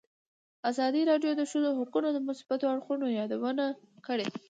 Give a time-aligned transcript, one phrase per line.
[0.69, 3.65] ازادي راډیو د د ښځو حقونه د مثبتو اړخونو یادونه
[4.05, 4.27] کړې.